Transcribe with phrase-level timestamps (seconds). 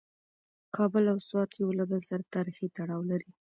[0.75, 3.29] کابل او سوات یو له بل سره تاریخي تړاو لري.